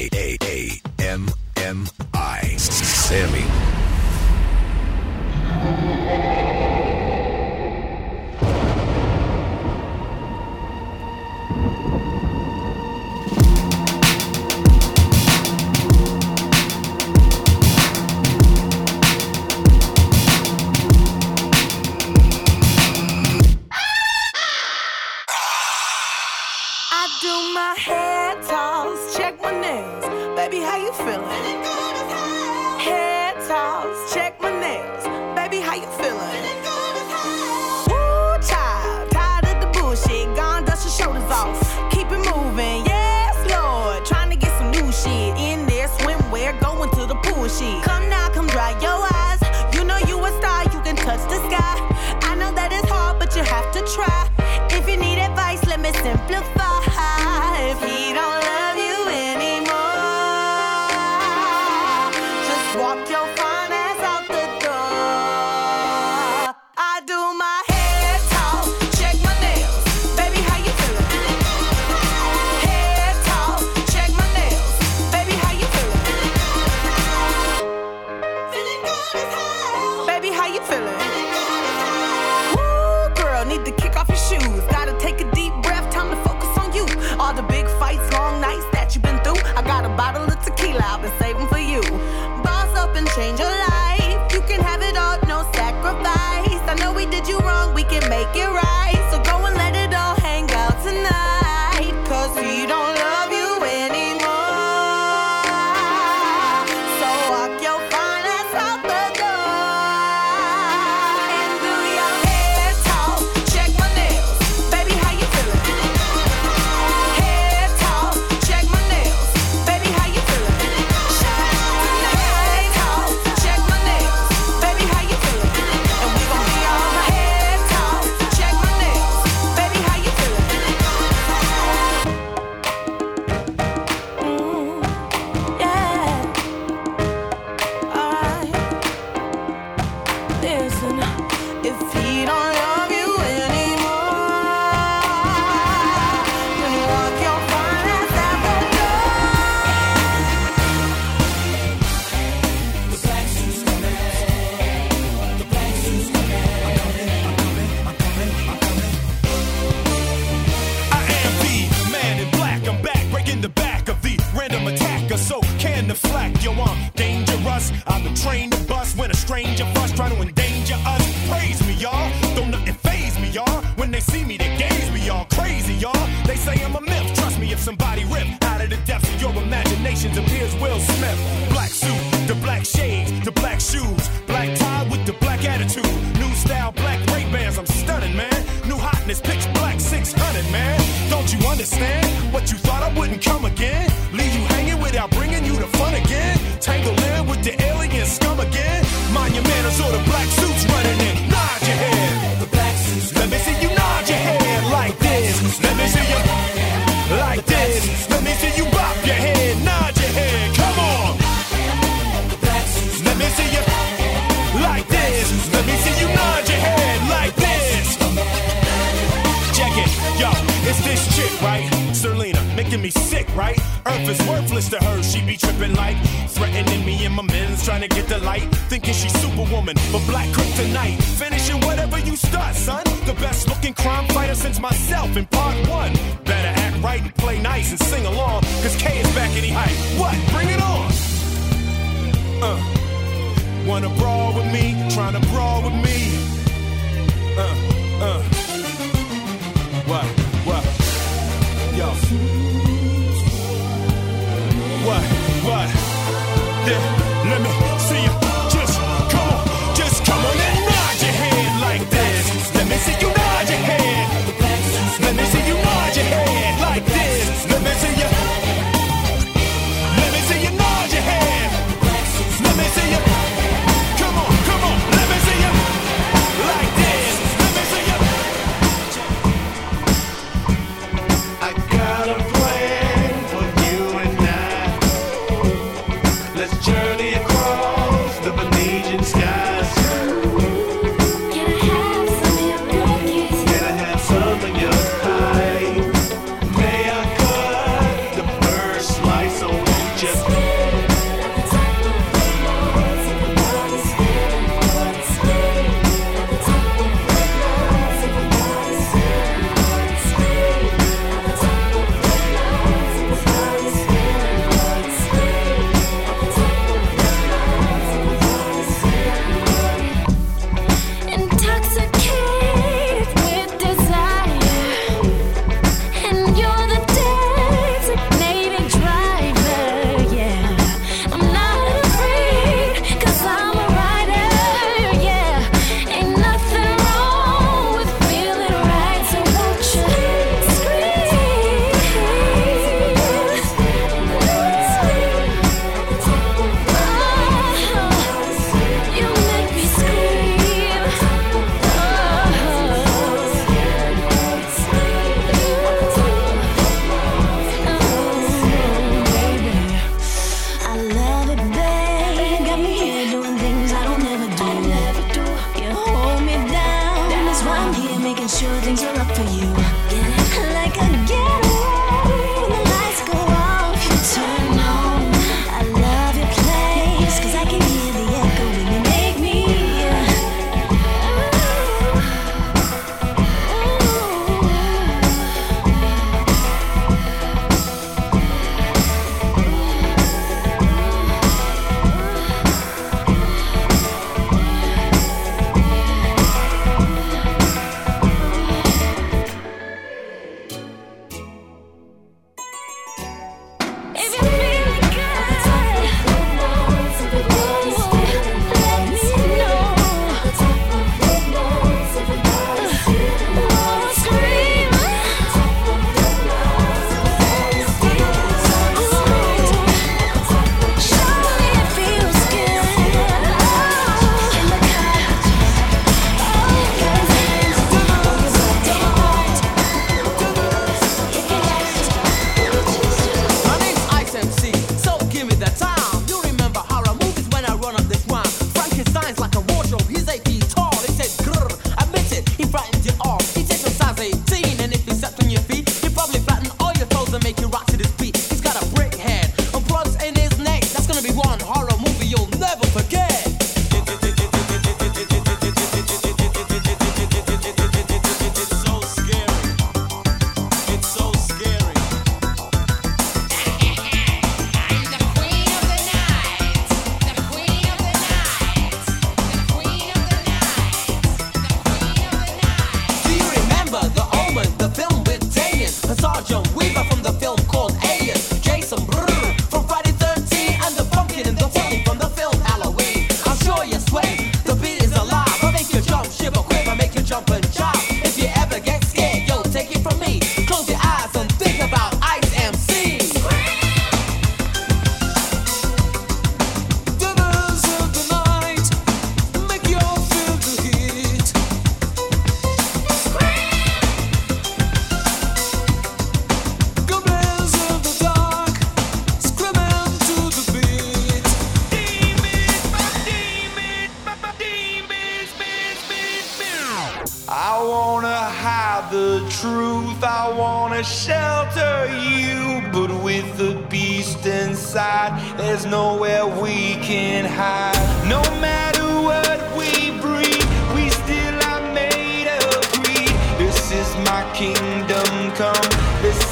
888. 0.00 0.49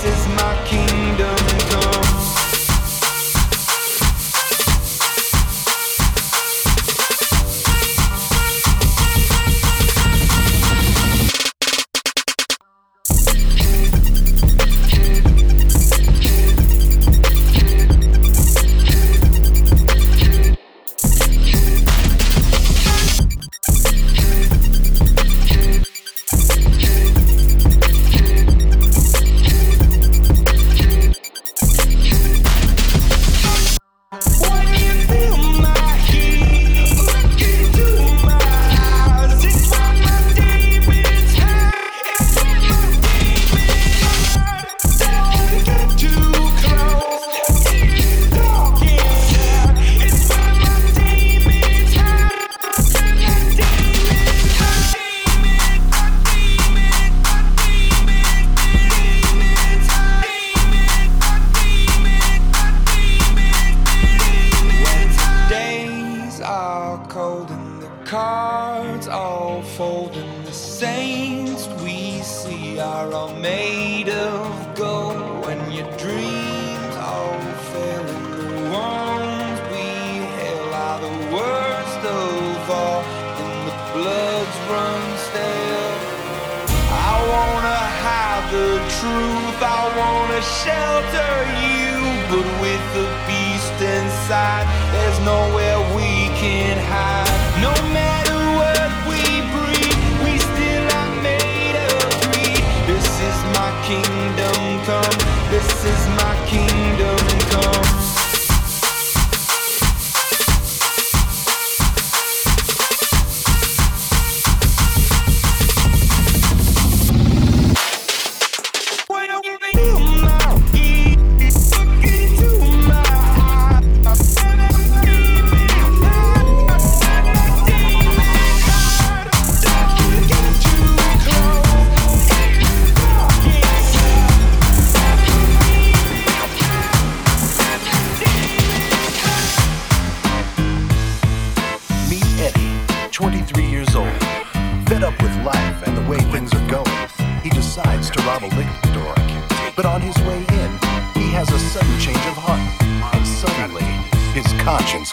Is 0.05 0.29
my 0.29 0.55
kingdom 0.65 0.88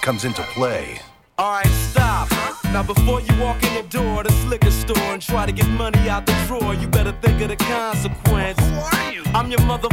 comes 0.06 0.24
into 0.24 0.44
play. 0.54 1.00
Alright, 1.40 1.66
stop. 1.66 2.30
Now 2.66 2.84
before 2.84 3.22
you 3.22 3.42
walk 3.42 3.58
in 3.64 3.74
the 3.74 3.90
door 3.90 4.22
of 4.22 4.28
this 4.28 4.46
liquor 4.46 4.70
store 4.70 4.96
and 5.00 5.20
try 5.20 5.48
to 5.48 5.52
get 5.52 5.68
money 5.70 6.08
out 6.08 6.28
the 6.28 6.36
drawer, 6.46 6.76
you 6.76 6.88
better 6.88 7.12
think 7.24 7.42
of 7.42 7.50
the 7.50 7.56
consequence. 7.56 8.60
Who 8.60 8.76
are 8.76 9.12
you? 9.12 9.24
I'm 9.34 9.50
your 9.50 9.62
mother 9.62 9.90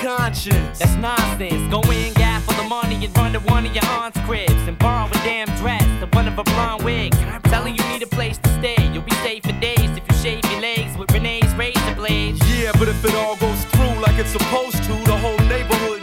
conscience. 0.00 0.78
That's 0.78 0.94
nonsense. 0.94 1.68
Go 1.68 1.80
in, 1.90 2.12
gap 2.12 2.44
for 2.44 2.54
the 2.54 2.62
money, 2.68 3.04
and 3.04 3.18
run 3.18 3.32
to 3.32 3.40
one 3.40 3.66
of 3.66 3.74
your 3.74 3.84
aunt's 3.86 4.20
cribs 4.20 4.68
and 4.68 4.78
borrow 4.78 5.08
a 5.10 5.14
damn 5.26 5.48
dress 5.56 5.82
to 5.98 6.06
one 6.12 6.28
of 6.28 6.34
her 6.34 6.44
blonde 6.44 6.84
wigs. 6.84 7.18
Tell 7.50 7.62
her 7.64 7.68
you 7.68 7.82
need 7.90 8.04
a 8.04 8.06
place 8.06 8.38
to 8.38 8.48
stay. 8.60 8.76
You'll 8.92 9.02
be 9.02 9.16
safe 9.26 9.42
for 9.42 9.58
days 9.58 9.90
if 9.98 10.04
you 10.08 10.16
shave 10.22 10.44
your 10.52 10.60
legs 10.60 10.96
with 10.96 11.10
Renee's 11.10 11.52
razor 11.56 11.96
blades. 11.96 12.38
Yeah, 12.56 12.70
but 12.78 12.86
if 12.86 13.04
it 13.04 13.16
all 13.16 13.34
goes 13.34 13.64
through 13.64 13.98
like 14.00 14.16
it's 14.16 14.30
supposed 14.30 14.80
to, 14.84 14.94
the 15.10 15.16
whole 15.16 15.38
neighborhood 15.48 15.95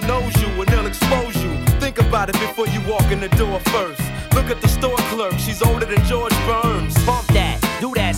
Think 1.95 2.07
about 2.09 2.29
it 2.29 2.39
before 2.39 2.65
you 2.69 2.81
walk 2.89 3.11
in 3.11 3.19
the 3.19 3.29
door 3.29 3.59
first. 3.59 4.01
Look 4.33 4.49
at 4.49 4.59
the 4.61 4.67
store 4.67 4.97
clerk, 5.13 5.33
she's 5.33 5.61
older 5.61 5.85
than 5.85 6.03
George 6.05 6.33
Burns. 6.47 6.95
Bump 7.05 7.27
that, 7.27 7.61
do 7.79 7.93
that, 7.93 8.15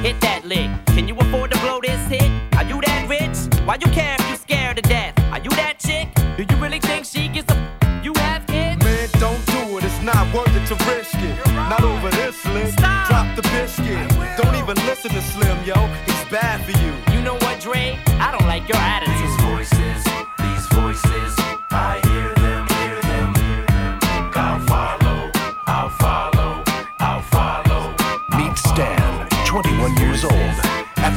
hit 0.00 0.18
that 0.22 0.46
lick. 0.46 0.70
Can 0.86 1.06
you 1.06 1.14
afford 1.16 1.50
to 1.50 1.58
blow 1.58 1.82
this 1.82 2.00
hit? 2.08 2.30
Are 2.56 2.64
you 2.64 2.80
that 2.80 3.06
rich? 3.10 3.36
Why 3.66 3.74
you 3.74 3.92
care 3.92 4.16
if 4.18 4.30
you 4.30 4.36
scared 4.36 4.76
to 4.76 4.82
death? 4.82 5.12
Are 5.32 5.38
you 5.38 5.50
that 5.50 5.78
chick? 5.78 6.08
Do 6.38 6.46
you 6.48 6.62
really 6.62 6.80
think 6.80 7.04
she 7.04 7.28
gives 7.28 7.52
a? 7.52 8.00
You 8.02 8.14
have 8.16 8.46
kids? 8.46 8.82
Man, 8.82 9.08
don't 9.18 9.44
do 9.48 9.76
it, 9.76 9.84
it's 9.84 10.00
not 10.00 10.24
worth 10.32 10.56
it 10.56 10.66
to 10.68 10.74
risk 10.88 11.14
it. 11.16 11.46
Not 11.68 11.84
over 11.84 12.08
this 12.08 12.42
lick. 12.46 12.72
Stop. 12.72 13.08
Drop 13.08 13.36
the 13.36 13.42
biscuit. 13.42 14.09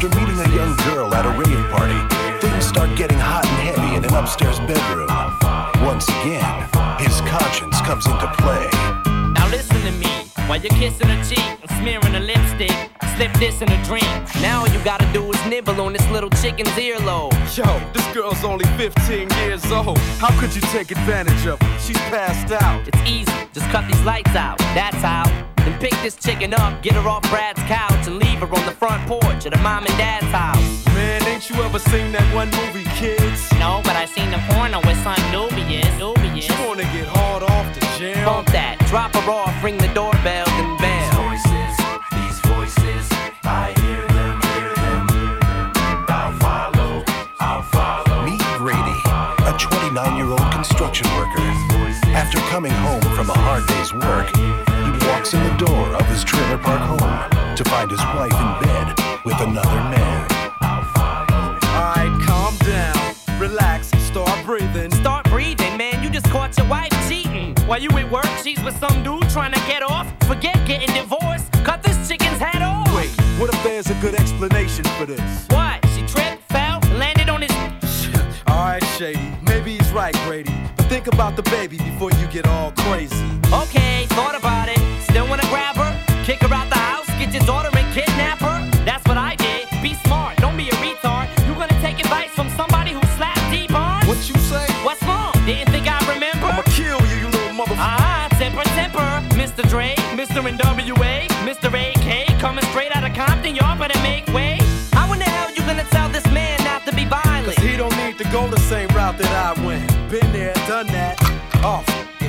After 0.03 0.19
meeting 0.19 0.37
a 0.37 0.49
young 0.53 0.75
girl 0.83 1.15
at 1.15 1.25
a 1.25 1.29
rave 1.29 1.71
party, 1.71 1.95
things 2.45 2.65
start 2.65 2.93
getting 2.97 3.17
hot 3.17 3.45
and 3.47 3.59
heavy 3.63 3.95
in 3.95 4.03
an 4.03 4.13
upstairs 4.13 4.59
bedroom. 4.59 5.07
Once 5.79 6.09
again, 6.09 6.43
his 6.99 7.21
conscience 7.21 7.79
comes 7.87 8.05
into 8.05 8.27
play. 8.35 8.67
Now 9.31 9.47
listen 9.47 9.79
to 9.79 9.91
me. 9.93 10.27
While 10.47 10.59
you're 10.59 10.75
kissing 10.75 11.07
her 11.07 11.23
cheek 11.23 11.39
and 11.39 11.71
smearing 11.79 12.11
her 12.11 12.19
lipstick, 12.19 12.75
slip 13.15 13.31
this 13.39 13.61
in 13.61 13.71
a 13.71 13.81
drink. 13.85 14.03
Now 14.41 14.59
all 14.59 14.67
you 14.67 14.83
gotta 14.83 15.07
do 15.13 15.23
is 15.31 15.39
nibble 15.45 15.79
on 15.79 15.93
this 15.93 16.05
little 16.09 16.31
chicken's 16.31 16.75
earlobe. 16.75 17.31
Yo, 17.55 17.63
this 17.93 18.05
girl's 18.13 18.43
only 18.43 18.65
15 18.75 19.29
years 19.39 19.63
old. 19.71 19.97
How 20.19 20.37
could 20.37 20.53
you 20.53 20.61
take 20.75 20.91
advantage 20.91 21.45
of 21.47 21.61
her? 21.61 21.79
She's 21.79 22.03
passed 22.11 22.51
out. 22.51 22.85
It's 22.89 23.09
easy, 23.09 23.31
just 23.53 23.69
cut 23.69 23.87
these 23.87 24.03
lights 24.03 24.35
out. 24.35 24.57
That's 24.75 24.97
how. 24.97 25.52
Then 25.65 25.79
pick 25.79 25.91
this 26.01 26.15
chicken 26.15 26.53
up, 26.53 26.81
get 26.81 26.93
her 26.93 27.07
off 27.07 27.23
Brad's 27.29 27.61
couch, 27.63 28.07
and 28.07 28.19
leave 28.19 28.39
her 28.39 28.47
on 28.47 28.65
the 28.65 28.73
front 28.73 29.07
porch 29.07 29.45
at 29.45 29.55
her 29.55 29.63
mom 29.63 29.85
and 29.85 29.97
dad's 29.97 30.25
house. 30.27 30.85
Man, 30.87 31.23
ain't 31.25 31.49
you 31.49 31.55
ever 31.63 31.79
seen 31.79 32.11
that 32.11 32.27
one 32.35 32.51
movie, 32.51 32.83
kids? 32.99 33.49
No, 33.59 33.81
but 33.83 33.95
I 33.95 34.05
seen 34.05 34.29
the 34.29 34.43
porno 34.51 34.81
with 34.81 35.01
son 35.03 35.19
Nubius. 35.31 35.87
Nubius. 35.97 36.49
You 36.49 36.67
wanna 36.67 36.83
get 36.91 37.07
hard 37.07 37.43
off 37.43 37.73
the 37.73 37.79
jam? 37.97 38.25
Bump 38.25 38.47
that, 38.51 38.77
drop 38.91 39.15
her 39.15 39.31
off, 39.31 39.55
ring 39.63 39.77
the 39.77 39.87
doorbell, 39.95 40.45
then 40.59 40.75
bell. 40.83 41.31
Voices, 41.31 41.75
these 42.11 42.39
voices, 42.51 43.07
I 43.47 43.71
hear 43.79 44.03
them, 44.11 44.35
hear 44.51 44.71
them. 44.75 45.01
I'll 46.11 46.35
follow, 46.43 47.03
I'll 47.39 47.63
follow. 47.71 48.27
Meet 48.27 48.43
Grady, 48.59 48.99
a 49.47 49.55
29 49.57 50.17
year 50.17 50.27
old 50.27 50.51
construction 50.51 51.07
worker. 51.15 51.39
After 52.13 52.37
coming 52.51 52.71
home 52.71 53.01
from 53.15 53.29
a 53.29 53.33
hard 53.33 53.65
day's 53.65 53.91
work, 53.91 54.29
he 55.23 55.37
walks 55.37 55.47
in 55.47 55.57
the 55.57 55.65
door 55.65 55.87
of 55.95 56.05
his 56.07 56.23
trailer 56.23 56.57
park 56.57 56.81
home 56.81 57.55
to 57.55 57.63
find 57.65 57.89
his 57.89 57.99
wife 57.99 58.33
in 58.33 58.67
bed 58.67 58.87
with 59.25 59.39
another 59.39 59.81
man. 59.89 60.27
Alright, 60.61 62.21
calm 62.27 62.55
down. 62.57 63.15
relax, 63.39 63.91
and 63.93 64.01
start 64.01 64.45
breathing. 64.45 64.91
Start 64.91 65.25
breathing, 65.29 65.77
man. 65.77 66.03
You 66.03 66.09
just 66.09 66.29
caught 66.29 66.57
your 66.57 66.67
wife 66.67 66.91
cheating. 67.07 67.55
While 67.67 67.81
you 67.81 67.89
at 67.91 68.11
work, 68.11 68.27
she's 68.43 68.61
with 68.63 68.77
some 68.77 69.03
dude 69.03 69.29
trying 69.29 69.53
to 69.53 69.59
get 69.61 69.83
off. 69.83 70.07
Forget 70.27 70.55
getting 70.67 70.93
divorced. 70.93 71.51
Cut 71.63 71.83
this 71.83 72.07
chicken's 72.07 72.39
head 72.39 72.61
off. 72.61 72.93
Wait, 72.95 73.09
what 73.39 73.53
if 73.53 73.63
there's 73.63 73.89
a 73.89 73.95
good 73.95 74.15
explanation 74.15 74.83
for 74.97 75.05
this? 75.05 75.47
What? 75.49 75.85
She 75.95 76.01
tripped, 76.05 76.41
fell, 76.51 76.79
landed 76.97 77.29
on 77.29 77.41
his. 77.41 77.51
Shit. 78.01 78.15
Alright, 78.49 78.83
Shady, 78.97 79.33
maybe 79.41 79.77
he's 79.77 79.91
right, 79.91 80.15
Grady. 80.25 80.53
But 80.75 80.87
think 80.87 81.07
about 81.07 81.35
the 81.35 81.43
baby 81.43 81.77
before 81.77 82.11
you 82.11 82.27
get 82.27 82.47
all 82.47 82.71
crazy. 82.71 83.15
Okay, 83.53 84.05
thought 84.09 84.35
about 84.35 84.57
it. 84.57 84.62
Still 84.62 84.62
wanna 85.33 85.49
grab 85.49 85.75
her? 85.75 85.91
Kick 86.23 86.41
her 86.43 86.53
out 86.53 86.69
the 86.69 86.77
house, 86.77 87.07
get 87.17 87.33
your 87.33 87.43
daughter 87.43 87.71
and 87.75 87.87
kidnap 87.91 88.37
her? 88.39 88.57
That's 88.85 89.03
what 89.07 89.17
I 89.17 89.33
did. 89.35 89.65
Be 89.81 89.95
smart, 90.05 90.37
don't 90.37 90.55
be 90.55 90.69
a 90.69 90.77
retard. 90.77 91.25
You 91.47 91.55
gonna 91.55 91.79
take 91.81 91.99
advice 91.99 92.29
from 92.29 92.49
somebody 92.49 92.91
who 92.91 93.01
slapped 93.17 93.41
Dee 93.49 93.65
Barnes? 93.65 94.07
What 94.07 94.21
you 94.29 94.37
say? 94.51 94.67
What's 94.85 95.01
wrong? 95.03 95.33
Didn't 95.47 95.71
think 95.73 95.87
I'd 95.87 96.05
remember? 96.07 96.45
I'ma 96.45 96.61
kill 96.77 97.01
you, 97.09 97.15
you 97.23 97.27
little 97.33 97.55
motherfucker. 97.57 97.81
Ah, 97.81 98.27
temper, 98.37 98.63
temper. 98.77 99.09
Mr. 99.41 99.67
Dre, 99.67 99.95
Mr. 100.13 100.37
NWA, 100.45 101.25
Mr. 101.49 101.67
AK, 101.73 102.39
coming 102.39 102.65
straight 102.65 102.95
out 102.95 103.03
of 103.03 103.13
Compton, 103.15 103.55
y'all 103.55 103.77
better 103.79 103.99
make 104.03 104.27
way. 104.27 104.59
How 104.91 105.11
in 105.13 105.17
the 105.17 105.25
hell 105.25 105.49
you 105.49 105.61
gonna 105.61 105.87
tell 105.89 106.09
this 106.09 106.25
man 106.31 106.63
not 106.63 106.85
to 106.85 106.93
be 106.93 107.05
violent? 107.05 107.55
Cause 107.55 107.65
he 107.65 107.75
don't 107.75 107.95
need 107.97 108.19
to 108.19 108.25
go 108.25 108.47
the 108.47 108.59
same 108.71 108.89
route 108.89 109.17
that 109.17 109.33
I 109.33 109.65
went. 109.65 109.89
Been 110.11 110.31
there, 110.31 110.53
done 110.67 110.85
that. 110.97 111.17
Off. 111.63 111.87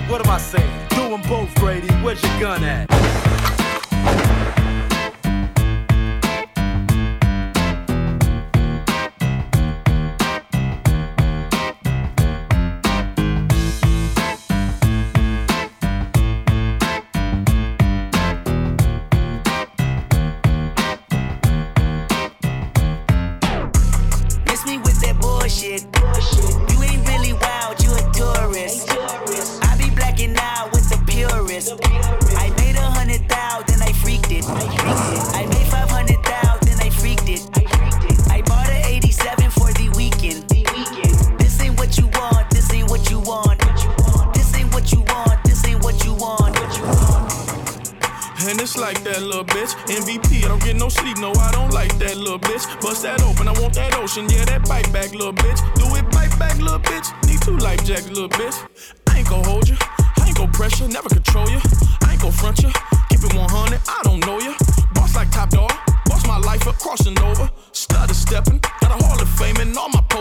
what 0.09 0.25
am 0.25 0.31
I 0.33 0.39
saying? 0.39 0.73
Do 0.97 1.11
them 1.11 1.23
both, 1.29 1.55
Grady. 1.57 1.93
Where's 2.03 2.23
your 2.23 2.41
gun 2.41 2.65
at? 2.65 2.94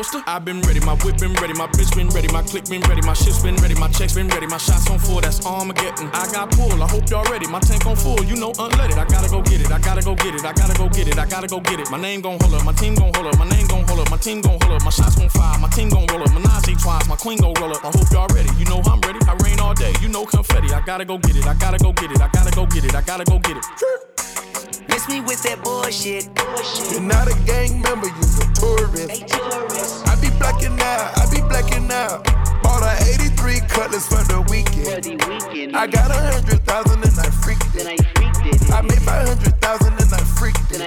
Poster. 0.03 0.23
I've 0.27 0.45
been 0.45 0.61
ready, 0.61 0.79
my 0.81 0.95
whip 1.03 1.17
been 1.17 1.33
ready, 1.35 1.53
my 1.53 1.67
bitch 1.67 1.95
been 1.95 2.09
ready, 2.09 2.27
my 2.31 2.41
click 2.43 2.65
been 2.65 2.81
ready, 2.83 3.01
my 3.01 3.13
shit's 3.13 3.41
been 3.41 3.55
ready, 3.57 3.75
my 3.75 3.87
checks 3.89 4.13
been 4.13 4.27
ready, 4.27 4.47
my 4.47 4.57
shots 4.57 4.89
on 4.89 4.99
full, 4.99 5.21
that's 5.21 5.45
Armageddon. 5.45 6.09
I 6.13 6.29
got 6.31 6.51
pull, 6.51 6.81
I 6.81 6.87
hope 6.87 7.09
y'all 7.09 7.23
ready, 7.31 7.47
my 7.47 7.59
tank 7.59 7.85
on 7.85 7.95
full, 7.95 8.23
you 8.25 8.35
know 8.35 8.51
unleaded. 8.53 8.97
I 8.97 9.05
gotta 9.05 9.29
go 9.29 9.41
get 9.41 9.61
it, 9.61 9.71
I 9.71 9.79
gotta 9.79 10.01
go 10.01 10.15
get 10.15 10.35
it, 10.35 10.45
I 10.45 10.53
gotta 10.53 10.77
go 10.77 10.89
get 10.89 11.07
it, 11.07 11.17
I 11.17 11.25
gotta 11.25 11.47
go 11.47 11.59
get 11.59 11.79
it. 11.79 11.89
My 11.89 11.99
name 11.99 12.21
gon' 12.21 12.39
hold 12.39 12.53
up, 12.53 12.65
my 12.65 12.73
team 12.73 12.95
gon' 12.95 13.13
hold 13.13 13.27
up, 13.27 13.37
my 13.39 13.47
name 13.49 13.67
gon' 13.67 13.83
hold 13.87 13.99
up, 13.99 14.09
my 14.11 14.17
team 14.17 14.41
gon' 14.41 14.59
hold 14.61 14.73
up, 14.73 14.83
my 14.83 14.91
shots 14.91 15.15
gon' 15.15 15.29
fire, 15.29 15.59
my 15.59 15.69
team 15.69 15.89
gon' 15.89 16.05
roll 16.07 16.23
up, 16.23 16.31
Menage 16.33 16.81
twice, 16.81 17.07
my 17.07 17.15
queen 17.15 17.37
gon' 17.37 17.53
roll 17.59 17.73
up. 17.73 17.83
I 17.83 17.91
hope 17.91 18.11
y'all 18.11 18.27
ready, 18.35 18.49
you 18.57 18.65
know 18.65 18.81
I'm 18.85 18.99
ready. 19.01 19.19
I 19.27 19.33
rain 19.43 19.59
all 19.59 19.73
day, 19.73 19.93
you 20.01 20.09
know 20.09 20.25
confetti. 20.25 20.73
I 20.73 20.81
gotta 20.85 21.05
go 21.05 21.17
get 21.17 21.35
it, 21.35 21.45
I 21.45 21.53
gotta 21.53 21.77
go 21.77 21.93
get 21.93 22.11
it, 22.11 22.21
I 22.21 22.27
gotta 22.29 22.51
go 22.51 22.65
get 22.65 22.83
it, 22.83 22.95
I 22.95 23.01
gotta 23.01 23.23
go 23.23 23.39
get 23.39 23.57
it. 23.57 24.32
Miss 24.87 25.07
me 25.09 25.21
with 25.21 25.43
that 25.43 25.63
bullshit. 25.63 26.29
You're 26.91 27.01
not 27.01 27.27
a 27.27 27.35
gang 27.45 27.81
member, 27.81 28.07
you 28.07 28.25
a 28.39 28.45
tourist. 28.55 29.23
I 30.07 30.15
be 30.21 30.29
blacking 30.39 30.79
out, 30.79 31.17
I 31.17 31.27
be 31.31 31.41
blacking 31.41 31.91
out. 31.91 32.23
Bought 32.63 32.83
a 32.83 32.93
83 33.13 33.59
cutlass 33.67 34.07
for 34.07 34.23
the 34.31 34.41
weekend. 34.49 35.75
I 35.75 35.87
got 35.87 36.11
a 36.11 36.19
hundred 36.31 36.63
thousand 36.65 37.03
and 37.03 37.19
I 37.19 37.29
freaked 37.29 37.75
it. 37.75 37.87
I 38.71 38.81
made 38.81 39.01
five 39.01 39.27
hundred 39.27 39.59
thousand 39.61 39.93
and 39.99 40.13
I 40.13 40.23
freaked 40.37 40.71
it. 40.71 40.81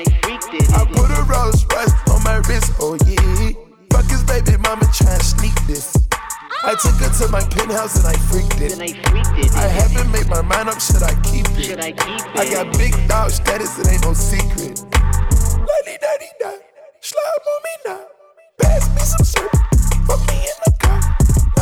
I 0.72 0.84
put 0.86 1.10
a 1.10 1.22
Rolls 1.24 1.66
Royce 1.72 1.92
on 2.10 2.22
my 2.24 2.36
wrist, 2.48 2.72
oh 2.80 2.96
yeah. 3.06 3.52
Fuck 3.90 4.06
his 4.10 4.22
baby 4.24 4.56
mama 4.58 4.88
trying 4.92 5.18
to 5.18 5.24
sneak 5.24 5.54
this. 5.66 6.05
I 6.66 6.74
took 6.74 6.96
her 6.98 7.08
to 7.08 7.30
my 7.30 7.42
penthouse 7.54 7.94
and 7.94 8.08
I 8.08 8.18
freaked 8.26 8.60
it. 8.60 8.74
I 9.54 9.68
haven't 9.68 10.10
made 10.10 10.26
my 10.26 10.42
mind 10.42 10.68
up, 10.68 10.80
should 10.80 11.00
I 11.00 11.14
keep 11.22 11.46
it? 11.54 11.78
I 11.78 11.92
got 12.50 12.76
big 12.76 12.92
dog 13.06 13.30
status, 13.30 13.78
it 13.78 13.86
ain't 13.86 14.02
no 14.02 14.12
secret. 14.12 14.82
Lady 15.62 15.96
daddy 16.02 16.26
da, 16.40 16.50
slide 16.98 17.46
on 17.46 17.62
me 17.62 17.70
now. 17.86 18.00
Pass 18.58 18.90
me 18.90 19.00
some 19.00 19.24
syrup, 19.24 19.52
put 20.10 20.18
me 20.26 20.42
in 20.42 20.58
the 20.66 20.72
car. 20.82 20.98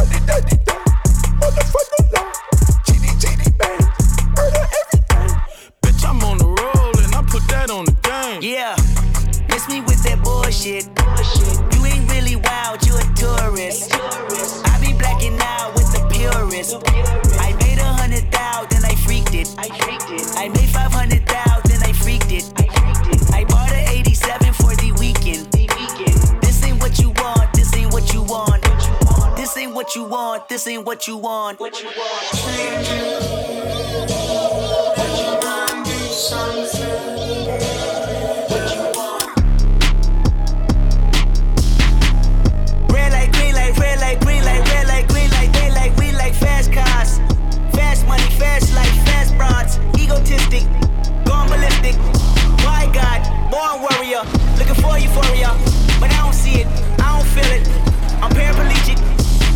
Lady 0.01 0.25
daddy 0.25 0.57
da, 0.65 0.73
motherfucker 1.37 2.05
law. 2.17 2.33
GD 2.89 3.05
GD 3.21 3.59
bang, 3.59 3.85
murder 4.35 4.65
everything. 4.81 5.37
Bitch, 5.83 6.09
I'm 6.09 6.25
on 6.25 6.39
the 6.39 6.47
roll 6.47 6.97
and 6.97 7.15
I 7.15 7.21
put 7.29 7.47
that 7.49 7.69
on 7.69 7.85
the 7.85 7.93
game. 8.09 8.41
Yeah, 8.41 8.75
miss 9.51 9.69
me 9.69 9.83
with 9.83 10.03
that 10.05 10.25
bullshit. 10.25 10.89
Bullshit. 10.95 11.61
You 11.77 11.85
ain't 11.85 12.11
really 12.11 12.37
wild, 12.37 12.87
you 12.87 12.97
a 12.97 13.05
tourist. 13.15 13.93
I 13.93 14.29
be 14.31 14.54
purist. 16.65 17.41
I 17.41 17.53
made 17.61 17.79
a 17.79 17.85
hundred 17.85 18.25
thousand, 18.33 18.85
I 18.85 18.95
freaked 18.95 19.35
it. 19.35 19.55
I 19.59 19.69
freaked 19.69 20.11
it. 20.11 20.27
I 20.37 20.49
made 20.49 20.69
five 20.69 20.93
hundred 20.93 21.27
thousand, 21.27 21.83
I 21.83 21.93
freaked 21.93 22.33
it. 22.33 22.53
I 22.57 22.67
freaked 22.67 23.23
it. 23.23 23.35
I 23.35 23.45
bought 23.45 23.71
a 23.71 23.89
87 23.91 24.53
for 24.55 24.75
the 24.77 24.93
weekend. 24.99 25.53
This 26.41 26.65
ain't 26.65 26.81
what 26.81 26.99
you 26.99 27.11
want, 27.11 27.53
this 27.53 27.75
ain't 27.77 27.93
what 27.93 28.13
you 28.13 28.23
want. 28.23 28.63
This 29.37 29.57
ain't 29.57 29.75
what 29.75 29.95
you 29.95 30.05
want, 30.05 30.49
this 30.49 30.67
ain't 30.67 30.87
what 30.87 31.07
you 31.07 31.17
want. 31.17 31.61
What 31.61 31.73
This 31.73 31.85
ain't 31.85 31.97
what 31.97 32.91
you 32.91 33.15
Red 36.45 36.74
Fast 48.45 48.75
money, 48.77 48.93
fast 49.09 49.33
bronze. 49.41 49.81
Egotistic, 49.97 50.69
gone 51.25 51.49
ballistic. 51.49 51.97
My 52.61 52.85
God, 52.93 53.25
born 53.49 53.81
warrior, 53.81 54.21
looking 54.61 54.77
for 54.85 55.01
euphoria. 55.01 55.57
But 55.97 56.13
I 56.13 56.21
don't 56.21 56.37
see 56.37 56.61
it, 56.61 56.69
I 57.01 57.17
don't 57.17 57.29
feel 57.33 57.49
it. 57.49 57.65
I'm 58.21 58.31
paraplegic. 58.37 59.01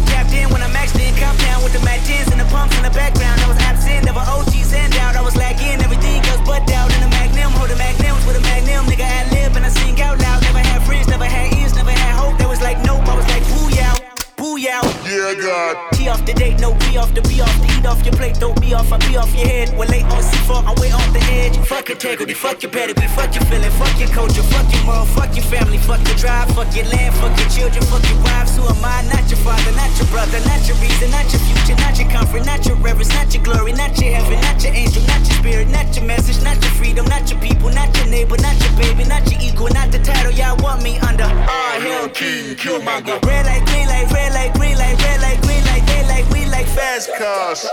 Tapped 0.08 0.32
in 0.32 0.48
when 0.48 0.62
I'm 0.64 0.72
maxed 0.72 0.96
in, 0.96 1.12
down 1.20 1.62
with 1.62 1.76
the 1.76 1.84
Mac 1.84 2.00
10s 2.08 2.32
and 2.32 2.40
the 2.40 2.48
pumps 2.48 2.76
in 2.80 2.82
the 2.82 2.94
background. 2.96 3.36
I 3.44 3.48
was 3.48 3.60
absent, 3.60 4.08
never 4.08 4.24
OGs 4.24 4.72
and 4.72 4.94
out. 5.04 5.16
I 5.16 5.22
was 5.22 5.36
lagging, 5.36 5.84
everything 5.84 6.22
goes 6.24 6.40
but 6.48 6.64
out 6.72 6.88
in 6.88 7.00
the 7.04 7.12
magnum. 7.12 7.52
Hold 7.60 7.68
the 7.68 7.76
magnums 7.76 8.24
with 8.24 8.40
a 8.40 8.44
magnum, 8.48 8.86
nigga 8.88 9.04
ad 9.04 9.28
lib 9.36 9.52
and 9.54 9.66
I 9.66 9.68
sing 9.68 10.00
out 10.00 10.18
loud. 10.18 10.40
Never 10.42 10.64
had 10.64 10.80
friends, 10.88 11.06
never 11.08 11.28
had 11.28 11.52
ears, 11.60 11.74
never 11.76 11.92
had 11.92 12.16
hope. 12.16 12.38
That 12.40 12.48
was 12.48 12.62
like 12.64 12.80
nope, 12.88 13.04
I 13.04 13.14
was 13.20 13.28
like 13.28 13.44
booyah, 13.52 14.00
booyah. 14.40 14.80
Yeah, 15.04 15.36
God. 15.58 15.76
T 15.92 16.08
off 16.08 16.24
the 16.24 16.34
date, 16.34 16.60
no 16.60 16.74
be 16.86 16.96
off 16.96 17.12
the 17.14 17.22
be 17.22 17.40
off 17.40 17.56
the 17.62 17.68
eat 17.74 17.86
off 17.86 18.04
your 18.04 18.14
plate, 18.14 18.36
don't 18.38 18.58
be 18.60 18.74
off, 18.74 18.92
I 18.92 18.98
be 18.98 19.16
off 19.16 19.34
your 19.34 19.46
head. 19.46 19.70
We're 19.76 19.90
late 19.90 20.06
on 20.14 20.22
C4, 20.22 20.62
I'm 20.68 20.76
way 20.80 20.90
off 20.92 21.10
the 21.12 21.22
edge. 21.34 21.56
Fuck 21.66 21.90
integrity, 21.90 22.34
fuck 22.34 22.62
your 22.62 22.70
pedigree, 22.70 23.08
fuck 23.08 23.34
your 23.34 23.44
feeling, 23.50 23.70
fuck 23.78 23.94
your 23.98 24.08
culture, 24.08 24.42
fuck 24.54 24.66
your 24.72 24.84
moral, 24.84 25.06
fuck 25.06 25.34
your 25.34 25.44
family, 25.44 25.78
fuck 25.78 26.02
your 26.06 26.16
drive, 26.16 26.48
fuck 26.54 26.70
your 26.74 26.86
land, 26.94 27.14
fuck 27.18 27.34
your 27.38 27.50
children, 27.50 27.82
fuck 27.90 28.04
your 28.08 28.20
wives. 28.22 28.54
Who 28.56 28.62
am 28.66 28.84
I? 28.84 29.02
Not 29.10 29.26
your 29.30 29.40
father, 29.42 29.72
not 29.74 29.90
your 29.98 30.08
brother, 30.14 30.38
not 30.46 30.62
your 30.68 30.76
reason, 30.78 31.10
not 31.10 31.26
your 31.32 31.42
future, 31.42 31.76
not 31.82 31.98
your 31.98 32.08
comfort, 32.10 32.46
not 32.46 32.64
your 32.66 32.76
reverence, 32.76 33.10
not 33.14 33.32
your 33.34 33.42
glory, 33.42 33.72
not 33.72 33.98
your 33.98 34.14
heaven, 34.14 34.38
not 34.40 34.62
your 34.62 34.74
angel, 34.74 35.02
not 35.10 35.22
your 35.26 35.36
spirit, 35.42 35.68
not 35.68 35.90
your 35.94 36.04
message, 36.04 36.38
not 36.42 36.56
your 36.62 36.72
freedom, 36.78 37.06
not 37.06 37.26
your 37.30 37.40
people, 37.40 37.70
not 37.70 37.90
your 37.98 38.06
neighbor, 38.06 38.38
not 38.38 38.56
your 38.62 38.74
baby, 38.78 39.04
not 39.04 39.26
your 39.30 39.40
equal, 39.42 39.70
not 39.74 39.90
the 39.90 39.98
title 39.98 40.32
y'all 40.32 40.56
want 40.62 40.82
me 40.82 40.98
under. 41.02 41.26
All 41.26 41.78
hell, 41.82 42.08
king, 42.10 42.54
killmonger. 42.54 43.18
Red 43.26 43.46
light, 43.46 43.64
green 43.66 43.86
light, 43.86 44.06
red 44.12 44.32
light, 44.32 44.54
green 44.54 44.76
light, 44.78 44.98
red 45.02 45.20
light, 45.20 45.40
green 45.48 45.64
light, 45.64 45.86
they 45.86 46.02
like, 46.04 46.28
we 46.30 46.44
like 46.46 46.66
fast 46.66 47.08
Cars. 47.16 47.66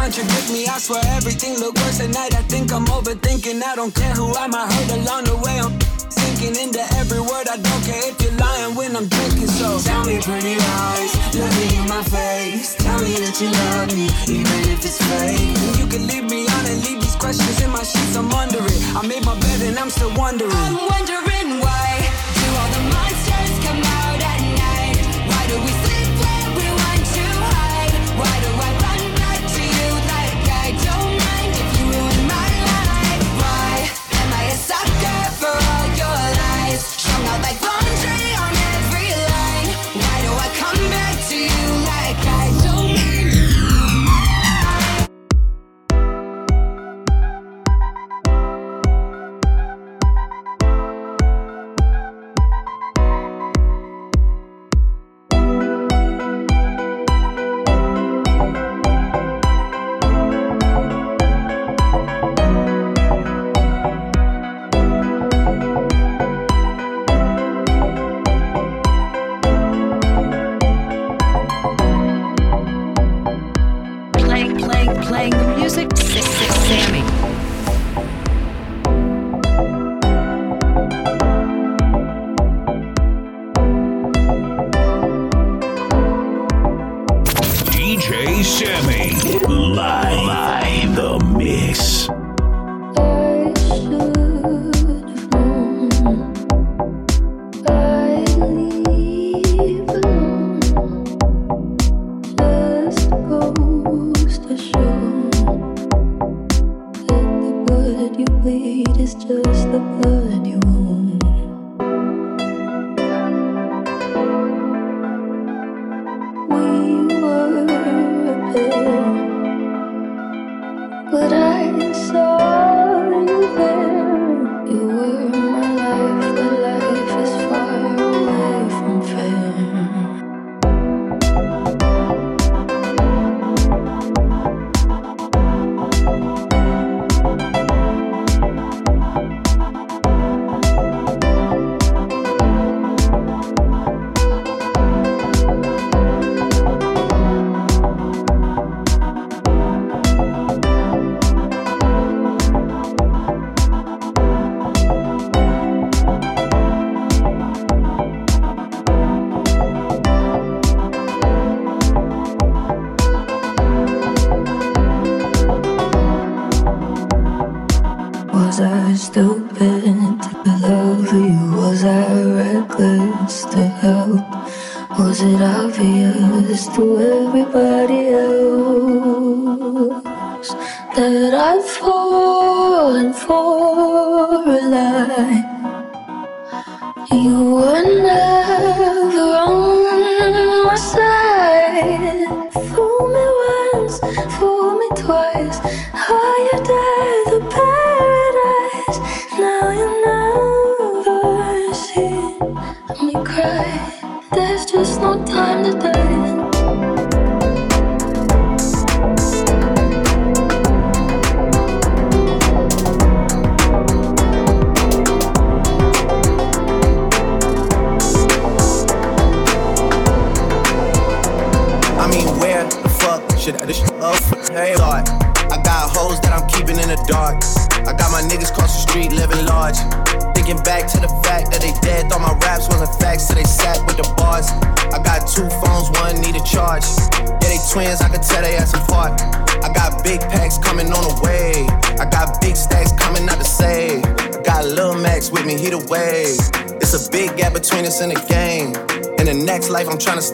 Contradict 0.00 0.48
me. 0.50 0.66
I 0.66 0.78
swear 0.78 1.02
everything 1.18 1.60
look 1.60 1.76
worse 1.76 2.00
at 2.00 2.08
night. 2.08 2.32
I 2.34 2.42
think 2.48 2.72
I'm 2.72 2.86
overthinking. 2.86 3.62
I 3.62 3.76
don't 3.76 3.94
care 3.94 4.14
who 4.16 4.32
I 4.32 4.46
might 4.46 4.72
hurt 4.72 4.90
along 4.96 5.24
the 5.24 5.36
way. 5.44 5.60
I'm 5.60 5.76
sinking 6.08 6.56
into 6.56 6.80
every 6.96 7.20
word. 7.20 7.46
I 7.52 7.56
don't 7.60 7.82
care 7.84 8.08
if 8.08 8.16
you're 8.22 8.32
lying 8.40 8.74
when 8.74 8.96
I'm 8.96 9.08
drinking. 9.08 9.48
So 9.48 9.78
tell 9.84 10.04
me 10.08 10.16
pretty 10.22 10.56
lies, 10.56 11.12
look 11.36 11.52
me 11.60 11.68
in 11.76 11.86
my 11.86 12.02
face. 12.08 12.76
Tell 12.80 12.98
me 13.04 13.12
that 13.20 13.36
you 13.42 13.52
love 13.52 13.92
me, 13.92 14.08
even 14.36 14.60
if 14.72 14.80
it's 14.88 15.00
fake. 15.04 15.52
You 15.76 15.86
can 15.92 16.06
leave 16.08 16.24
me 16.24 16.48
on 16.48 16.64
and 16.64 16.80
leave 16.80 17.00
these 17.04 17.16
questions 17.16 17.60
in 17.60 17.70
my 17.70 17.84
sheets. 17.84 18.16
I'm 18.16 18.32
under 18.32 18.64
it. 18.64 18.80
I 18.96 19.04
made 19.06 19.24
my 19.24 19.36
bed 19.38 19.60
and 19.68 19.78
I'm 19.78 19.90
still 19.90 20.14
wondering. 20.16 20.56
I'm 20.64 20.80
wondering 20.80 21.60
why 21.60 21.89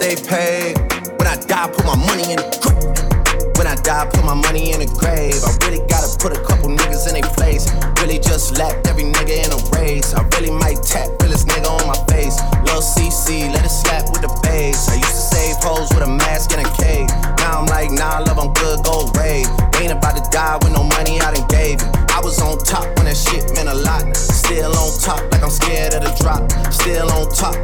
Stay 0.06 0.22
paid. 0.22 0.78
When 1.18 1.26
I 1.26 1.34
die, 1.34 1.66
put 1.66 1.84
my 1.84 1.98
money 1.98 2.30
in 2.30 2.38
the 2.38 2.46
grave. 2.62 3.58
When 3.58 3.66
I 3.66 3.74
die, 3.74 4.06
put 4.06 4.22
my 4.22 4.38
money 4.38 4.70
in 4.70 4.78
the 4.78 4.86
grave. 4.86 5.34
I 5.42 5.50
really 5.66 5.82
gotta 5.90 6.06
put 6.22 6.30
a 6.30 6.38
couple 6.46 6.70
niggas 6.70 7.10
in 7.10 7.18
their 7.18 7.26
place. 7.34 7.66
Really 7.98 8.22
just 8.22 8.54
lapped 8.54 8.86
every 8.86 9.02
nigga 9.02 9.34
in 9.34 9.50
a 9.50 9.58
race. 9.74 10.14
I 10.14 10.22
really 10.38 10.54
might 10.54 10.78
tap 10.86 11.10
realest 11.18 11.50
nigga 11.50 11.66
on 11.66 11.90
my 11.90 11.98
face. 12.06 12.38
Lil 12.70 12.86
CC, 12.86 13.50
let 13.50 13.66
it 13.66 13.74
slap 13.74 14.06
with 14.14 14.22
the 14.22 14.30
bass. 14.46 14.86
I 14.86 14.94
used 14.94 15.10
to 15.10 15.24
save 15.34 15.58
hoes 15.58 15.90
with 15.90 16.06
a 16.06 16.12
mask 16.22 16.54
and 16.54 16.62
a 16.62 16.70
cave. 16.78 17.10
Now 17.42 17.58
I'm 17.58 17.66
like, 17.66 17.90
nah, 17.90 18.22
love, 18.22 18.38
I'm 18.38 18.54
good, 18.54 18.86
go 18.86 19.10
rave. 19.18 19.50
Ain't 19.82 19.90
about 19.90 20.14
to 20.14 20.22
die 20.30 20.54
with 20.62 20.70
no 20.70 20.86
money 20.86 21.18
I 21.18 21.34
done 21.34 21.50
gave 21.50 21.82
you. 21.82 21.90
I 22.14 22.22
was 22.22 22.38
on 22.38 22.62
top 22.62 22.86
when 22.94 23.10
that 23.10 23.18
shit 23.18 23.42
meant 23.58 23.66
a 23.66 23.74
lot. 23.74 24.06
Still 24.14 24.70
on 24.70 24.94
top, 25.02 25.18
like 25.34 25.42
I'm 25.42 25.50
scared 25.50 25.98
of 25.98 26.06
the 26.06 26.14
drop. 26.22 26.46
Still 26.70 27.10
on 27.10 27.26
top, 27.34 27.58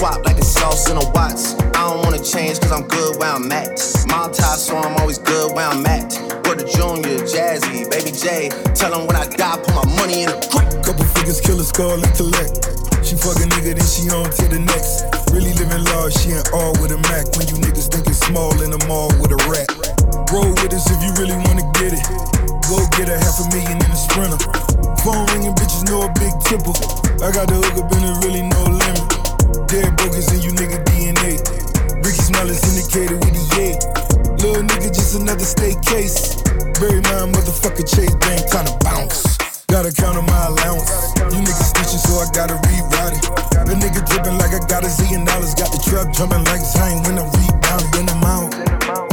swap 0.00 0.24
like 0.24 0.38
a 0.38 0.44
sauce 0.44 0.88
in 0.88 0.96
a 0.96 1.04
watts. 1.12 1.52
I 1.76 1.84
don't 1.84 2.00
wanna 2.00 2.24
change 2.24 2.56
cause 2.60 2.72
I'm 2.72 2.88
good 2.88 3.20
where 3.20 3.36
I'm 3.36 3.52
at. 3.52 3.76
Montage 4.08 4.64
so 4.64 4.78
I'm 4.80 4.96
always 4.96 5.18
good 5.18 5.52
where 5.52 5.68
I'm 5.68 5.84
at. 5.84 6.16
Porter 6.40 6.64
Junior, 6.64 7.20
Jazzy, 7.28 7.84
Baby 7.92 8.08
J. 8.16 8.48
Tell 8.72 8.96
him 8.96 9.04
when 9.04 9.16
I 9.16 9.28
die, 9.28 9.60
put 9.60 9.76
my 9.76 9.84
money 10.00 10.24
in 10.24 10.32
a 10.32 10.40
crack. 10.48 10.72
Couple 10.80 11.04
figures, 11.04 11.44
kill 11.44 11.60
a 11.60 11.64
score, 11.68 12.00
lick. 12.00 12.16
She 13.04 13.12
fuck 13.12 13.36
a 13.44 13.46
nigga, 13.52 13.76
then 13.76 13.84
she 13.84 14.08
on 14.08 14.24
to 14.40 14.44
the 14.48 14.60
next. 14.72 15.04
Really 15.36 15.52
living 15.60 15.84
large, 15.92 16.16
she 16.16 16.32
in 16.32 16.40
all 16.56 16.72
with 16.80 16.96
a 16.96 17.00
Mac. 17.12 17.28
When 17.36 17.44
you 17.52 17.60
niggas 17.60 17.92
think 17.92 18.08
it's 18.08 18.24
small 18.24 18.56
in 18.64 18.72
the 18.72 18.80
mall 18.88 19.12
with 19.20 19.36
a 19.36 19.40
rat. 19.52 19.68
Roll 20.32 20.48
with 20.64 20.72
us 20.72 20.88
if 20.88 20.96
you 21.04 21.12
really 21.20 21.36
wanna 21.44 21.68
get 21.76 21.92
it. 21.92 22.04
Go 22.72 22.80
get 22.96 23.12
a 23.12 23.20
half 23.20 23.36
a 23.36 23.44
million 23.52 23.76
in 23.76 23.90
a 23.92 24.00
sprinter. 24.00 24.40
Phone 25.04 25.28
ringing, 25.36 25.52
bitches 25.60 25.84
know 25.92 26.08
a 26.08 26.10
big 26.16 26.32
tipple. 26.48 26.72
I 27.20 27.28
got 27.36 27.52
the 27.52 27.60
hook 27.60 27.84
up 27.84 27.92
and 27.92 28.00
there's 28.00 28.20
really 28.24 28.48
no 28.48 28.64
limit 28.64 28.99
dollars 32.40 32.60
syndicated 32.64 33.18
with 33.22 33.34
the 33.36 33.44
yay. 33.54 33.74
Little 34.42 34.64
nigga, 34.64 34.88
just 34.90 35.14
another 35.14 35.44
state 35.44 35.78
case. 35.84 36.40
Bury 36.80 37.00
my 37.12 37.28
motherfucker 37.30 37.84
Chase 37.84 38.14
Bank, 38.16 38.40
tryna 38.50 38.74
bounce. 38.82 39.36
Gotta 39.68 39.92
count 39.92 40.16
on 40.16 40.26
my 40.26 40.46
allowance. 40.46 40.90
You 41.30 41.38
niggas 41.44 41.70
snitching, 41.70 42.02
so 42.02 42.18
I 42.18 42.26
gotta 42.32 42.56
rewrite 42.66 43.14
it. 43.14 43.24
The 43.68 43.74
nigga 43.76 44.00
dripping 44.08 44.38
like 44.40 44.56
I 44.56 44.60
got 44.66 44.82
a 44.82 44.90
zillion 44.90 45.26
dollars. 45.26 45.54
Got 45.54 45.70
the 45.70 45.80
trap 45.84 46.10
jumping 46.16 46.44
like 46.50 46.64
Zion 46.64 47.04
when 47.04 47.20
I 47.20 47.24
rebound. 47.28 47.84
Then 47.94 48.08
I'm 48.10 48.24
out. 48.24 48.50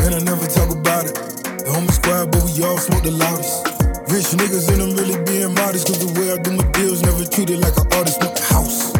And 0.02 0.16
I 0.16 0.20
never 0.24 0.48
talk 0.48 0.72
about 0.72 1.06
it. 1.06 1.16
The 1.62 1.70
homie 1.70 1.92
squad, 1.92 2.32
but 2.32 2.42
we 2.48 2.64
all 2.64 2.80
smoke 2.80 3.04
the 3.04 3.12
loudest. 3.12 3.68
Rich 4.10 4.34
niggas 4.40 4.72
and 4.74 4.82
I'm 4.82 4.96
really 4.96 5.20
being 5.26 5.54
modest. 5.54 5.88
Cause 5.88 6.00
the 6.00 6.10
way 6.18 6.32
I 6.34 6.38
do 6.42 6.56
my 6.56 6.66
deals, 6.72 7.04
never 7.04 7.26
treated 7.26 7.60
like 7.60 7.76
an 7.78 7.86
artist. 7.94 8.20
The 8.20 8.32
house. 8.50 8.97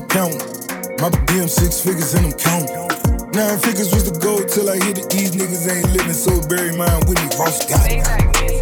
You 0.00 0.06
could 0.06 0.16
my 0.16 0.28
account. 0.30 1.00
My 1.00 1.10
DM 1.28 1.48
six 1.48 1.80
figures 1.80 2.14
and 2.14 2.26
I'm 2.26 2.32
counting. 2.32 2.88
Nine 3.32 3.58
figures 3.58 3.92
was 3.92 4.08
the 4.08 4.16
goal 4.18 4.40
till 4.44 4.70
I 4.70 4.76
hit 4.80 4.98
it. 4.98 5.10
These 5.10 5.32
niggas 5.36 5.68
ain't 5.68 5.92
living, 5.92 6.16
so 6.16 6.40
bury 6.48 6.72
mine 6.72 7.00
with 7.04 7.20
me. 7.20 7.28
Ross 7.36 7.60
got 7.68 7.84
it. 7.84 8.00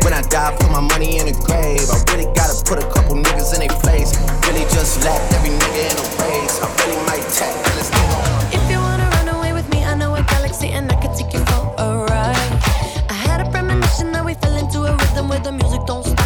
When 0.03 0.12
I 0.12 0.22
die, 0.22 0.57
put 0.59 0.70
my 0.70 0.81
money 0.81 1.18
in 1.18 1.27
the 1.27 1.37
grave. 1.46 1.87
I 1.90 1.98
really 2.11 2.27
gotta 2.35 2.59
put 2.66 2.83
a 2.83 2.87
couple 2.90 3.14
niggas 3.16 3.55
in 3.55 3.61
their 3.62 3.77
place. 3.79 4.18
Really 4.51 4.66
just 4.74 5.05
lapped 5.05 5.33
every 5.35 5.51
nigga 5.55 5.83
in 5.90 5.96
a 5.98 6.07
race. 6.27 6.59
I 6.59 6.66
really 6.83 6.98
might 7.07 7.27
tap. 7.31 7.55
Let's 7.77 7.90
go. 7.90 8.03
If 8.51 8.62
you 8.70 8.79
wanna 8.79 9.07
run 9.18 9.29
away 9.38 9.53
with 9.53 9.68
me, 9.70 9.85
I 9.85 9.94
know 9.94 10.14
a 10.14 10.22
galaxy 10.22 10.68
and 10.68 10.90
I 10.90 10.96
can 10.98 11.14
take 11.14 11.33
you 11.33 11.42
for 11.46 11.62
a 11.79 12.03
ride. 12.11 12.51
I 13.11 13.14
had 13.14 13.46
a 13.46 13.51
premonition 13.51 14.11
that 14.12 14.24
we 14.24 14.35
fell 14.35 14.57
into 14.57 14.90
a 14.90 14.92
rhythm 14.96 15.29
where 15.29 15.40
the 15.40 15.53
music 15.53 15.87
don't 15.87 16.05
stop 16.05 16.17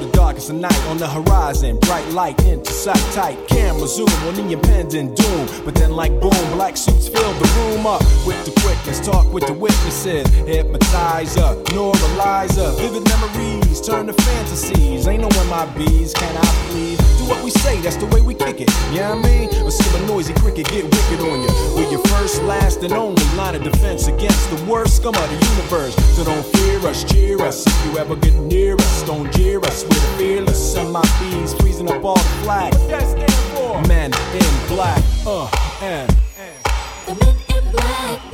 to 0.00 0.06
the 0.06 0.12
darkest 0.12 0.50
of 0.50 0.56
night 0.56 0.80
on 0.86 0.98
the 0.98 1.06
horizon. 1.06 1.78
Bright 1.78 2.06
light 2.08 2.40
into 2.44 2.72
sight 2.72 3.04
tight. 3.12 3.38
Camera 3.48 3.86
zoom 3.86 4.08
on 4.26 4.34
the 4.34 4.52
impending 4.52 5.14
doom. 5.14 5.48
But 5.64 5.74
then, 5.74 5.92
like 5.92 6.12
boom, 6.20 6.44
black 6.52 6.76
suits 6.76 7.08
fill 7.08 7.32
the 7.34 7.48
room 7.58 7.86
up 7.86 8.02
with 8.26 8.44
the 8.44 8.52
quickness. 8.60 9.04
Talk 9.04 9.32
with 9.32 9.46
the 9.46 9.52
witnesses. 9.52 10.26
Hypnotizer, 10.46 11.40
up. 11.40 12.78
Vivid 12.78 13.04
memories 13.08 13.80
turn 13.80 14.06
to 14.06 14.12
fantasies. 14.12 15.06
Ain't 15.06 15.22
no 15.22 15.28
MIBs, 15.28 16.14
can 16.14 16.36
I 16.36 16.46
please? 16.68 16.98
Do 17.18 17.24
what 17.26 17.42
we 17.44 17.50
say, 17.50 17.80
that's 17.80 17.96
the 17.96 18.06
way 18.06 18.20
we 18.20 18.34
kick 18.34 18.60
it. 18.60 18.70
You 18.90 19.00
know 19.00 19.12
I 19.12 19.22
mean? 19.22 19.48
Or 19.62 19.70
see 19.70 19.96
a 19.96 20.06
noisy 20.06 20.34
cricket 20.34 20.66
get 20.68 20.84
wicked 20.84 21.20
on 21.20 21.42
you. 21.42 21.48
We're 21.76 21.90
your 21.90 22.04
first, 22.06 22.42
last, 22.42 22.82
and 22.82 22.92
only 22.92 23.22
line 23.36 23.54
of 23.54 23.62
defense 23.62 24.06
against 24.08 24.50
the 24.50 24.64
worst 24.64 24.96
scum 24.96 25.14
of 25.14 25.28
the 25.28 25.46
universe. 25.54 25.94
So 26.16 26.24
don't 26.24 26.44
fear 26.56 26.78
us, 26.88 27.04
cheer 27.04 27.40
us. 27.42 27.66
If 27.66 27.86
you 27.86 27.98
ever 27.98 28.16
get 28.16 28.34
near 28.34 28.74
us, 28.74 29.02
don't 29.02 29.30
jeer 29.32 29.60
us 29.60 29.83
with 29.88 30.18
fearless 30.18 30.76
of 30.76 30.90
my 30.90 31.02
bees, 31.20 31.54
freezing 31.54 31.90
up 31.90 32.04
all 32.04 32.16
the 32.16 32.22
flag. 32.42 32.72
Men 33.88 34.12
in 34.34 34.68
black, 34.68 35.02
uh, 35.26 35.48
and. 35.82 36.10
The 37.06 37.14
men 37.14 37.64
in 37.64 37.72
black. 37.72 38.33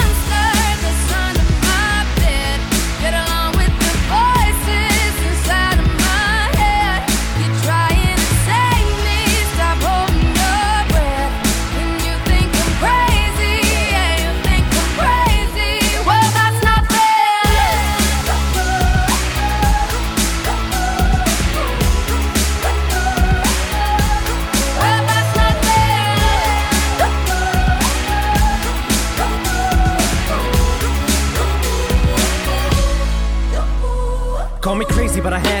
But 35.23 35.33
I 35.33 35.39
had 35.39 35.60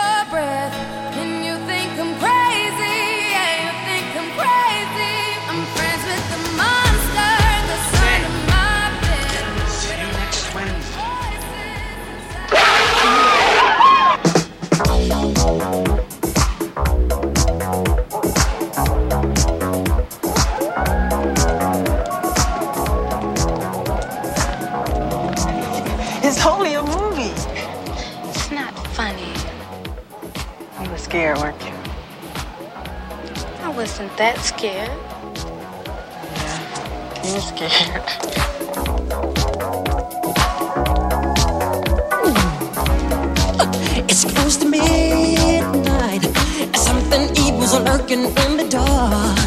scared, 31.11 31.37
weren't 31.39 31.61
you? 31.61 31.73
I 33.65 33.69
wasn't 33.75 34.15
that 34.15 34.37
scared. 34.39 34.87
You 37.25 37.33
were 37.33 37.41
scared. 37.51 38.05
It's 44.11 44.23
close 44.23 44.55
to 44.57 44.65
midnight. 44.69 46.23
Something 46.87 47.23
evil's 47.45 47.73
lurking 47.87 48.23
in 48.43 48.51
the 48.59 48.67
dark. 48.69 49.37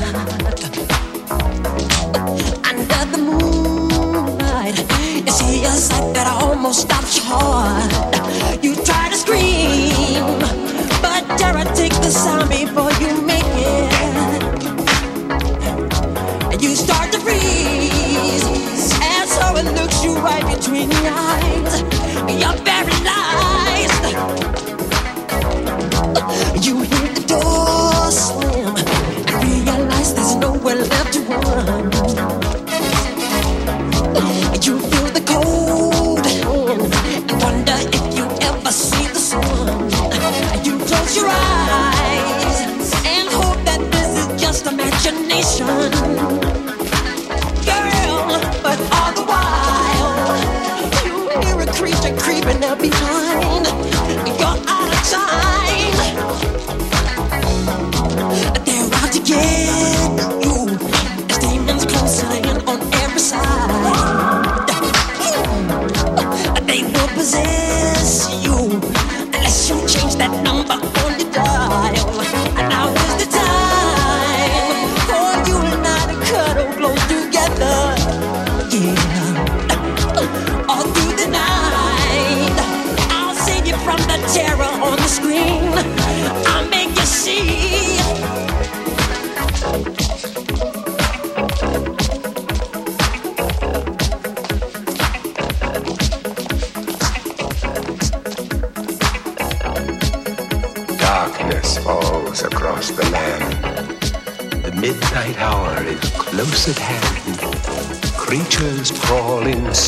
Under 2.68 3.02
the 3.12 3.18
moonlight, 3.28 4.78
you 5.24 5.32
see 5.32 5.64
a 5.64 5.70
sight 5.70 6.12
that 6.14 6.26
almost 6.42 6.82
stops 6.82 7.16
your 7.16 7.26
heart. 7.26 8.62
You 8.62 8.74
try 8.84 9.03
there's 30.14 30.36
nowhere 30.36 30.76
left 30.76 31.12
to 31.12 31.20
run. 31.20 32.43
Imagination. 45.06 46.73